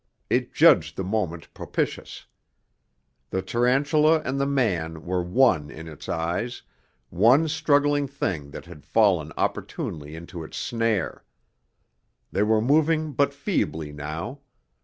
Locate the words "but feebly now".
13.13-14.39